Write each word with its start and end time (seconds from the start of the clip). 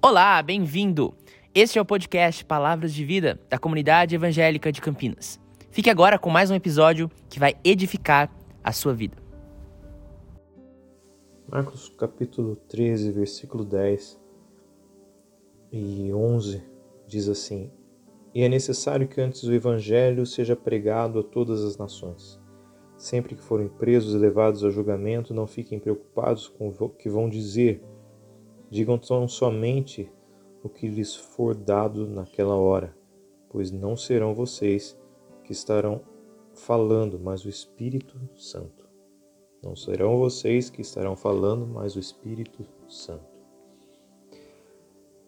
Olá, 0.00 0.40
bem-vindo! 0.40 1.12
Este 1.52 1.76
é 1.76 1.82
o 1.82 1.84
podcast 1.84 2.44
Palavras 2.44 2.94
de 2.94 3.04
Vida 3.04 3.40
da 3.50 3.58
Comunidade 3.58 4.14
Evangélica 4.14 4.70
de 4.70 4.80
Campinas. 4.80 5.40
Fique 5.72 5.90
agora 5.90 6.16
com 6.16 6.30
mais 6.30 6.52
um 6.52 6.54
episódio 6.54 7.10
que 7.28 7.40
vai 7.40 7.56
edificar 7.64 8.32
a 8.62 8.70
sua 8.70 8.94
vida. 8.94 9.16
Marcos 11.50 11.88
capítulo 11.98 12.54
13, 12.68 13.10
versículo 13.10 13.64
10 13.64 14.20
e 15.72 16.12
11 16.12 16.62
diz 17.08 17.28
assim: 17.28 17.68
E 18.32 18.44
é 18.44 18.48
necessário 18.48 19.08
que 19.08 19.20
antes 19.20 19.42
o 19.42 19.52
evangelho 19.52 20.24
seja 20.24 20.54
pregado 20.54 21.18
a 21.18 21.24
todas 21.24 21.64
as 21.64 21.76
nações. 21.76 22.40
Sempre 22.96 23.34
que 23.34 23.42
forem 23.42 23.66
presos 23.66 24.14
e 24.14 24.18
levados 24.18 24.62
a 24.62 24.70
julgamento, 24.70 25.34
não 25.34 25.46
fiquem 25.48 25.80
preocupados 25.80 26.46
com 26.46 26.68
o 26.68 26.88
que 26.88 27.10
vão 27.10 27.28
dizer. 27.28 27.82
Digam 28.70 28.98
tão 28.98 29.26
somente 29.26 30.10
o 30.62 30.68
que 30.68 30.88
lhes 30.88 31.14
for 31.14 31.54
dado 31.54 32.06
naquela 32.06 32.54
hora, 32.54 32.94
pois 33.48 33.70
não 33.70 33.96
serão 33.96 34.34
vocês 34.34 34.98
que 35.44 35.52
estarão 35.52 36.02
falando, 36.54 37.18
mas 37.18 37.44
o 37.44 37.48
Espírito 37.48 38.20
Santo. 38.36 38.86
Não 39.62 39.74
serão 39.74 40.18
vocês 40.18 40.70
que 40.70 40.82
estarão 40.82 41.16
falando, 41.16 41.66
mas 41.66 41.96
o 41.96 41.98
Espírito 41.98 42.66
Santo. 42.86 43.38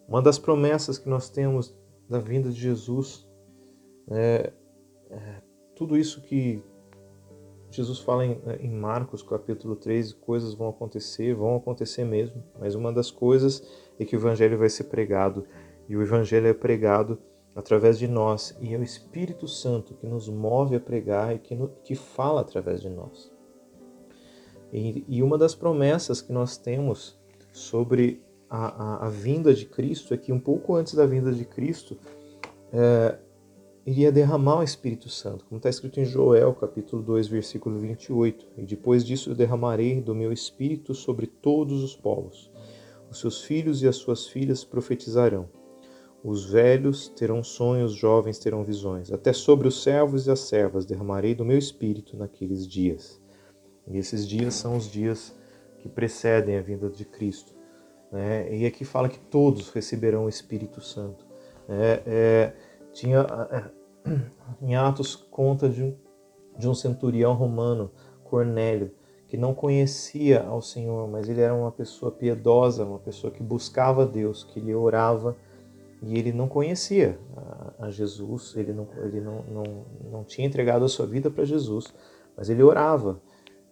Uma 0.07 0.21
das 0.21 0.37
promessas 0.37 0.97
que 0.97 1.09
nós 1.09 1.29
temos 1.29 1.75
da 2.09 2.19
vinda 2.19 2.49
de 2.49 2.59
Jesus 2.59 3.27
é, 4.09 4.53
é 5.09 5.41
tudo 5.75 5.97
isso 5.97 6.21
que 6.21 6.61
Jesus 7.71 7.99
fala 7.99 8.25
em, 8.25 8.37
em, 8.59 8.69
Marcos 8.69 9.23
capítulo 9.23 9.77
13, 9.77 10.15
coisas 10.15 10.53
vão 10.53 10.67
acontecer, 10.67 11.33
vão 11.33 11.55
acontecer 11.55 12.03
mesmo, 12.03 12.43
mas 12.59 12.75
uma 12.75 12.91
das 12.91 13.09
coisas 13.09 13.65
é 13.97 14.03
que 14.03 14.15
o 14.15 14.19
evangelho 14.19 14.57
vai 14.57 14.69
ser 14.69 14.85
pregado, 14.85 15.45
e 15.87 15.95
o 15.95 16.01
evangelho 16.01 16.47
é 16.47 16.53
pregado 16.53 17.17
através 17.55 17.97
de 17.97 18.09
nós, 18.09 18.55
e 18.59 18.73
é 18.73 18.77
o 18.77 18.83
Espírito 18.83 19.47
Santo 19.47 19.93
que 19.93 20.05
nos 20.05 20.27
move 20.27 20.75
a 20.75 20.79
pregar 20.81 21.33
e 21.33 21.39
que, 21.39 21.55
no, 21.55 21.69
que 21.83 21.95
fala 21.95 22.41
através 22.41 22.81
de 22.81 22.89
nós. 22.89 23.31
E, 24.71 25.05
e, 25.07 25.23
uma 25.23 25.37
das 25.37 25.55
promessas 25.55 26.21
que 26.21 26.31
nós 26.31 26.57
temos 26.57 27.19
sobre 27.53 28.21
a, 28.49 28.67
a, 28.67 29.07
a, 29.07 29.09
vinda 29.09 29.53
de 29.53 29.65
Cristo 29.65 30.13
é 30.13 30.17
que 30.17 30.31
um 30.31 30.39
pouco 30.39 30.75
antes 30.75 30.93
da 30.93 31.05
vinda 31.05 31.31
de 31.31 31.43
Cristo, 31.45 31.97
é, 32.71 33.17
iria 33.85 34.11
derramar 34.11 34.59
o 34.59 34.63
Espírito 34.63 35.09
Santo, 35.09 35.45
como 35.45 35.57
está 35.57 35.69
escrito 35.69 35.99
em 35.99 36.05
Joel, 36.05 36.53
capítulo 36.53 37.01
2, 37.01 37.27
versículo 37.27 37.79
28. 37.79 38.47
E 38.57 38.65
depois 38.65 39.05
disso 39.05 39.31
eu 39.31 39.35
derramarei 39.35 40.01
do 40.01 40.13
meu 40.13 40.31
Espírito 40.31 40.93
sobre 40.93 41.27
todos 41.27 41.83
os 41.83 41.95
povos. 41.95 42.51
Os 43.09 43.19
seus 43.19 43.43
filhos 43.43 43.81
e 43.81 43.87
as 43.87 43.95
suas 43.95 44.27
filhas 44.27 44.63
profetizarão. 44.63 45.49
Os 46.23 46.45
velhos 46.45 47.09
terão 47.09 47.43
sonhos, 47.43 47.93
os 47.93 47.97
jovens 47.97 48.37
terão 48.37 48.63
visões. 48.63 49.11
Até 49.11 49.33
sobre 49.33 49.67
os 49.67 49.81
servos 49.81 50.27
e 50.27 50.31
as 50.31 50.41
servas 50.41 50.85
derramarei 50.85 51.33
do 51.33 51.43
meu 51.43 51.57
Espírito 51.57 52.15
naqueles 52.15 52.67
dias. 52.67 53.19
E 53.87 53.97
esses 53.97 54.27
dias 54.27 54.53
são 54.53 54.77
os 54.77 54.89
dias 54.89 55.35
que 55.79 55.89
precedem 55.89 56.57
a 56.57 56.61
vinda 56.61 56.89
de 56.89 57.03
Cristo. 57.03 57.53
Né? 58.11 58.55
E 58.55 58.65
aqui 58.67 58.85
fala 58.85 59.09
que 59.09 59.19
todos 59.19 59.69
receberão 59.69 60.25
o 60.25 60.29
Espírito 60.29 60.79
Santo. 60.79 61.25
É, 61.67 62.03
é, 62.05 62.53
tinha 62.93 63.25
é, 63.51 64.09
em 64.61 64.75
Atos 64.75 65.15
conta 65.15 65.69
de 65.69 65.83
um, 65.83 65.95
de 66.57 66.67
um 66.67 66.73
centurião 66.73 67.33
romano, 67.33 67.91
Cornélio, 68.23 68.91
que 69.27 69.37
não 69.37 69.53
conhecia 69.53 70.43
ao 70.43 70.61
Senhor, 70.61 71.07
mas 71.07 71.29
ele 71.29 71.41
era 71.41 71.53
uma 71.53 71.71
pessoa 71.71 72.11
piedosa, 72.11 72.85
uma 72.85 72.99
pessoa 72.99 73.31
que 73.31 73.41
buscava 73.41 74.05
Deus, 74.05 74.43
que 74.43 74.59
ele 74.59 74.73
orava 74.75 75.37
e 76.01 76.17
ele 76.17 76.33
não 76.33 76.47
conhecia 76.47 77.19
a, 77.37 77.85
a 77.85 77.91
Jesus, 77.91 78.55
ele, 78.55 78.73
não, 78.73 78.87
ele 79.03 79.21
não, 79.21 79.43
não, 79.43 79.63
não 80.11 80.23
tinha 80.23 80.47
entregado 80.47 80.83
a 80.83 80.89
sua 80.89 81.05
vida 81.05 81.29
para 81.29 81.45
Jesus, 81.45 81.93
mas 82.35 82.49
ele 82.49 82.63
orava. 82.63 83.21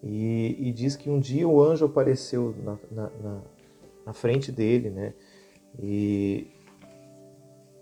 E, 0.02 0.56
e, 0.60 0.72
diz 0.72 0.96
que 0.96 1.10
um 1.10 1.20
dia 1.20 1.48
o 1.48 1.62
anjo 1.62 1.86
apareceu 1.86 2.56
na, 2.64 2.78
na, 2.90 3.10
na, 3.22 3.42
na 4.06 4.14
frente 4.14 4.52
dele, 4.52 4.90
né? 4.90 5.14
E, 5.78 6.48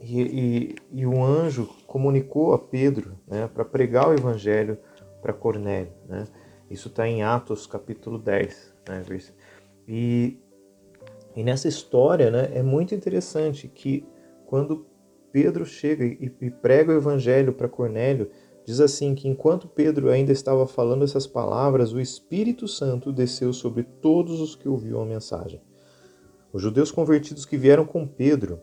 e, 0.01 0.21
e, 0.21 0.75
e 0.91 1.05
o 1.05 1.23
anjo 1.23 1.69
comunicou 1.85 2.53
a 2.53 2.59
Pedro 2.59 3.17
né, 3.27 3.49
para 3.51 3.65
pregar 3.65 4.09
o 4.09 4.13
evangelho 4.13 4.77
para 5.21 5.33
Cornélio. 5.33 5.93
Né? 6.07 6.25
Isso 6.69 6.87
está 6.87 7.07
em 7.07 7.23
Atos 7.23 7.65
capítulo 7.65 8.17
10. 8.17 8.73
Né, 8.87 9.03
e, 9.87 10.39
e 11.35 11.43
nessa 11.43 11.67
história 11.67 12.29
né, 12.29 12.51
é 12.53 12.61
muito 12.61 12.93
interessante 12.93 13.67
que 13.67 14.05
quando 14.45 14.85
Pedro 15.31 15.65
chega 15.65 16.05
e, 16.05 16.31
e 16.41 16.49
prega 16.49 16.91
o 16.91 16.97
evangelho 16.97 17.53
para 17.53 17.67
Cornélio, 17.67 18.29
diz 18.65 18.79
assim 18.79 19.15
que 19.15 19.27
enquanto 19.27 19.67
Pedro 19.67 20.09
ainda 20.09 20.31
estava 20.31 20.67
falando 20.67 21.03
essas 21.03 21.25
palavras, 21.25 21.91
o 21.91 21.99
Espírito 21.99 22.67
Santo 22.67 23.11
desceu 23.11 23.51
sobre 23.51 23.83
todos 23.83 24.39
os 24.39 24.55
que 24.55 24.69
ouviam 24.69 25.01
a 25.01 25.05
mensagem. 25.05 25.61
Os 26.53 26.61
judeus 26.61 26.91
convertidos 26.91 27.45
que 27.45 27.57
vieram 27.57 27.85
com 27.85 28.07
Pedro 28.07 28.59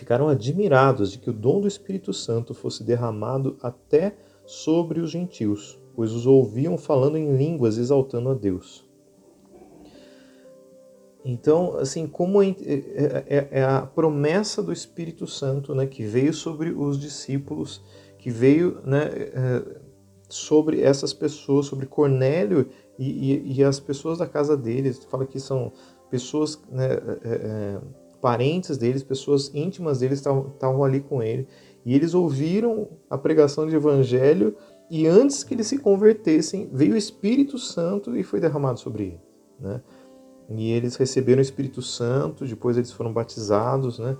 ficaram 0.00 0.28
admirados 0.28 1.12
de 1.12 1.18
que 1.18 1.28
o 1.28 1.32
dom 1.32 1.60
do 1.60 1.68
Espírito 1.68 2.10
Santo 2.14 2.54
fosse 2.54 2.82
derramado 2.82 3.58
até 3.62 4.16
sobre 4.46 4.98
os 4.98 5.10
gentios, 5.10 5.78
pois 5.94 6.10
os 6.12 6.26
ouviam 6.26 6.78
falando 6.78 7.18
em 7.18 7.36
línguas 7.36 7.76
exaltando 7.76 8.30
a 8.30 8.34
Deus. 8.34 8.88
Então, 11.22 11.76
assim, 11.76 12.06
como 12.06 12.42
é, 12.42 12.48
é, 12.48 13.48
é, 13.50 13.62
a 13.62 13.82
promessa 13.82 14.62
do 14.62 14.72
Espírito 14.72 15.26
Santo, 15.26 15.74
né, 15.74 15.86
que 15.86 16.02
veio 16.02 16.32
sobre 16.32 16.70
os 16.70 16.98
discípulos, 16.98 17.82
que 18.16 18.30
veio, 18.30 18.80
né, 18.82 19.02
é, 19.04 19.62
sobre 20.30 20.80
essas 20.80 21.12
pessoas, 21.12 21.66
sobre 21.66 21.84
Cornélio 21.84 22.70
e, 22.98 23.32
e, 23.32 23.52
e, 23.58 23.62
as 23.62 23.78
pessoas 23.78 24.16
da 24.16 24.26
casa 24.26 24.56
deles, 24.56 25.04
fala 25.10 25.26
que 25.26 25.38
são 25.38 25.70
pessoas, 26.10 26.58
né, 26.70 26.88
parentes 28.20 28.76
deles, 28.76 29.02
pessoas 29.02 29.50
íntimas 29.54 30.00
deles 30.00 30.18
estavam 30.18 30.84
ali 30.84 31.00
com 31.00 31.22
ele. 31.22 31.46
E 31.84 31.94
eles 31.94 32.14
ouviram 32.14 32.88
a 33.08 33.16
pregação 33.16 33.66
de 33.66 33.74
evangelho 33.74 34.54
e 34.90 35.06
antes 35.06 35.44
que 35.44 35.54
eles 35.54 35.68
se 35.68 35.78
convertessem, 35.78 36.68
veio 36.72 36.94
o 36.94 36.96
Espírito 36.96 37.58
Santo 37.58 38.16
e 38.16 38.22
foi 38.22 38.40
derramado 38.40 38.80
sobre 38.80 39.04
ele, 39.04 39.20
né? 39.58 39.80
E 40.48 40.72
eles 40.72 40.96
receberam 40.96 41.38
o 41.38 41.42
Espírito 41.42 41.80
Santo, 41.80 42.44
depois 42.44 42.76
eles 42.76 42.90
foram 42.90 43.12
batizados, 43.12 44.00
né? 44.00 44.16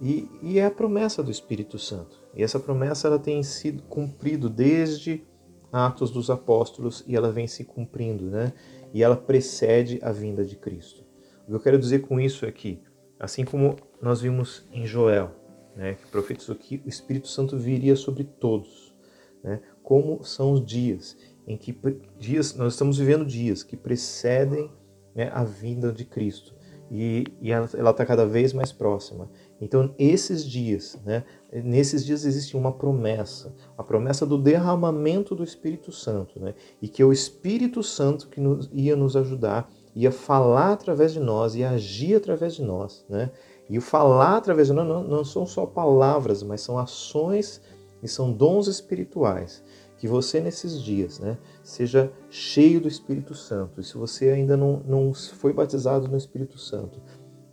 E, 0.00 0.28
e 0.42 0.58
é 0.58 0.66
a 0.66 0.70
promessa 0.70 1.22
do 1.22 1.30
Espírito 1.30 1.78
Santo. 1.78 2.18
E 2.34 2.42
essa 2.42 2.58
promessa 2.58 3.06
ela 3.06 3.18
tem 3.18 3.42
sido 3.44 3.84
cumprido 3.84 4.50
desde 4.50 5.24
Atos 5.72 6.10
dos 6.10 6.30
Apóstolos 6.30 7.04
e 7.06 7.14
ela 7.14 7.30
vem 7.30 7.46
se 7.46 7.64
cumprindo, 7.64 8.24
né? 8.24 8.52
E 8.92 9.04
ela 9.04 9.16
precede 9.16 10.00
a 10.02 10.10
vinda 10.10 10.44
de 10.44 10.56
Cristo. 10.56 11.04
O 11.44 11.50
que 11.50 11.54
eu 11.54 11.60
quero 11.60 11.78
dizer 11.78 12.00
com 12.00 12.18
isso 12.18 12.44
é 12.44 12.50
que 12.50 12.80
Assim 13.18 13.44
como 13.44 13.76
nós 14.00 14.20
vimos 14.20 14.66
em 14.72 14.86
Joel, 14.86 15.30
né, 15.76 15.94
que 15.94 16.06
profetizou 16.06 16.54
que 16.54 16.82
o 16.84 16.88
Espírito 16.88 17.28
Santo 17.28 17.56
viria 17.56 17.96
sobre 17.96 18.24
todos. 18.24 18.94
Né, 19.42 19.60
como 19.82 20.24
são 20.24 20.52
os 20.52 20.64
dias 20.64 21.16
em 21.46 21.56
que 21.56 21.78
dias 22.18 22.54
nós 22.54 22.74
estamos 22.74 22.98
vivendo 22.98 23.24
dias 23.24 23.62
que 23.62 23.76
precedem 23.76 24.70
né, 25.14 25.30
a 25.32 25.44
vinda 25.44 25.90
de 25.92 26.04
Cristo 26.04 26.54
e, 26.90 27.24
e 27.40 27.52
ela 27.52 27.66
está 27.90 28.04
cada 28.04 28.26
vez 28.26 28.52
mais 28.52 28.72
próxima. 28.72 29.30
Então, 29.60 29.94
esses 29.98 30.44
dias, 30.44 30.98
né, 31.04 31.24
nesses 31.52 32.04
dias 32.04 32.24
existe 32.24 32.56
uma 32.56 32.72
promessa, 32.72 33.54
a 33.76 33.82
promessa 33.82 34.24
do 34.24 34.38
derramamento 34.38 35.34
do 35.34 35.44
Espírito 35.44 35.92
Santo, 35.92 36.40
né, 36.40 36.54
e 36.80 36.88
que 36.88 37.02
é 37.02 37.04
o 37.04 37.12
Espírito 37.12 37.82
Santo 37.82 38.28
que 38.28 38.40
nos, 38.40 38.70
ia 38.72 38.96
nos 38.96 39.16
ajudar 39.16 39.70
ia 39.94 40.12
falar 40.12 40.72
através 40.72 41.12
de 41.12 41.20
nós, 41.20 41.54
ia 41.54 41.70
agir 41.70 42.16
através 42.16 42.54
de 42.54 42.62
nós, 42.62 43.04
né? 43.08 43.30
E 43.68 43.76
o 43.76 43.82
falar 43.82 44.36
através 44.36 44.68
de 44.68 44.72
nós 44.72 44.86
não, 44.86 45.02
não 45.02 45.24
são 45.24 45.44
só 45.44 45.66
palavras, 45.66 46.42
mas 46.42 46.62
são 46.62 46.78
ações 46.78 47.60
e 48.02 48.08
são 48.08 48.32
dons 48.32 48.66
espirituais. 48.66 49.62
Que 49.98 50.06
você 50.06 50.40
nesses 50.40 50.80
dias, 50.80 51.18
né, 51.18 51.36
seja 51.62 52.10
cheio 52.30 52.80
do 52.80 52.86
Espírito 52.86 53.34
Santo. 53.34 53.80
E 53.80 53.84
se 53.84 53.98
você 53.98 54.30
ainda 54.30 54.56
não, 54.56 54.80
não 54.86 55.12
foi 55.12 55.52
batizado 55.52 56.06
no 56.06 56.16
Espírito 56.16 56.56
Santo, 56.56 57.02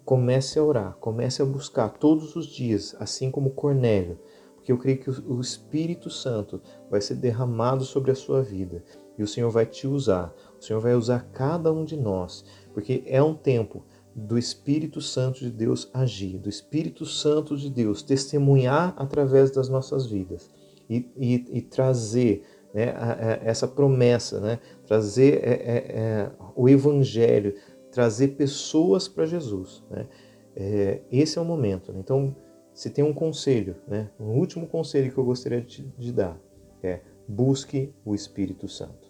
comece 0.06 0.60
a 0.60 0.64
orar, 0.64 0.96
comece 1.00 1.42
a 1.42 1.46
buscar 1.46 1.90
todos 1.90 2.36
os 2.36 2.46
dias, 2.46 2.96
assim 3.00 3.32
como 3.32 3.50
Cornélio, 3.50 4.20
porque 4.66 4.72
eu 4.72 4.78
creio 4.80 4.98
que 4.98 5.12
o 5.12 5.40
Espírito 5.40 6.10
Santo 6.10 6.60
vai 6.90 7.00
ser 7.00 7.14
derramado 7.14 7.86
sobre 7.86 8.10
a 8.10 8.16
sua 8.16 8.42
vida 8.42 8.84
e 9.16 9.22
o 9.22 9.28
Senhor 9.28 9.52
vai 9.52 9.64
te 9.64 9.86
usar. 9.86 10.34
O 10.60 10.64
Senhor 10.64 10.80
vai 10.80 10.96
usar 10.96 11.30
cada 11.32 11.72
um 11.72 11.86
de 11.86 11.96
nós, 11.96 12.44
porque 12.74 13.04
é 13.06 13.22
um 13.22 13.36
tempo 13.36 13.86
do 14.16 14.40
Espírito 14.40 15.02
Santo 15.02 15.42
de 15.42 15.52
Deus 15.52 15.88
agir, 15.94 16.40
do 16.40 16.50
Espírito 16.50 17.06
Santo 17.06 17.56
de 17.56 17.70
Deus 17.70 18.02
testemunhar 18.02 18.96
através 18.98 19.52
das 19.52 19.70
nossas 19.70 20.08
vidas 20.08 20.50
e, 20.90 21.12
e, 21.16 21.46
e 21.58 21.62
trazer 21.62 22.44
né, 22.74 22.96
essa 23.44 23.68
promessa, 23.68 24.40
né, 24.40 24.60
trazer 24.88 25.44
é, 25.44 25.52
é, 25.52 25.76
é, 25.78 26.32
o 26.56 26.68
Evangelho, 26.68 27.54
trazer 27.92 28.30
pessoas 28.30 29.08
para 29.08 29.28
Jesus. 29.28 29.84
Né? 29.92 30.08
é, 30.56 31.02
esse 31.12 31.38
é 31.38 31.42
o 31.42 31.46
momento. 31.46 31.92
Né? 31.92 32.00
Então, 32.00 32.36
se 32.76 32.90
tem 32.90 33.04
um 33.04 33.14
conselho, 33.14 33.78
né? 33.88 34.12
um 34.20 34.38
último 34.38 34.68
conselho 34.68 35.12
que 35.12 35.18
eu 35.18 35.24
gostaria 35.24 35.62
de, 35.62 35.88
de 35.98 36.12
dar 36.12 36.38
é 36.84 37.02
busque 37.28 37.92
o 38.04 38.14
Espírito 38.14 38.68
Santo. 38.68 39.05